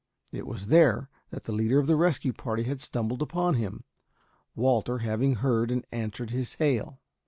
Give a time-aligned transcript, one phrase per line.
[0.33, 3.83] It was there that the leader of the rescue party had stumbled upon him,
[4.55, 6.99] Walter having heard and answered his hail.